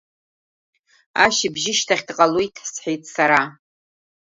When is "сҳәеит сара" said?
2.71-3.41